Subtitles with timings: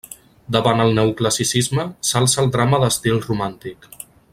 [0.55, 3.91] Davant el neoclassicisme, s'alça el drama d'estil romàntic.